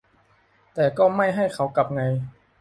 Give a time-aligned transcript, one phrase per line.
[0.73, 2.01] แต่ก็ไม่ให้เขากลับไง